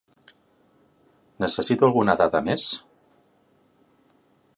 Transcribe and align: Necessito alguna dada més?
Necessito 1.43 1.85
alguna 1.87 2.15
dada 2.21 2.41
més? 2.47 2.65